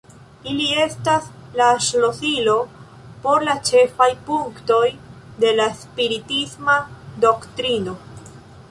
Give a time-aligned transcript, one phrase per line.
[0.51, 1.27] Ili estas
[1.59, 2.55] la "ŝlosilo"
[3.27, 4.83] por la ĉefaj punktoj
[5.45, 6.81] de la spiritisma
[7.29, 7.99] doktrino.